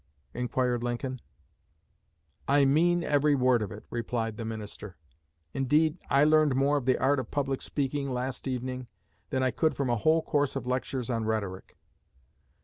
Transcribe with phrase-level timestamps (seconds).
[0.33, 1.21] inquired Lincoln.
[2.47, 4.97] "I mean every word of it," replied the minister;
[5.53, 8.87] "indeed, I learned more of the art of public speaking last evening
[9.29, 11.77] than I could from a whole course of lectures on rhetoric."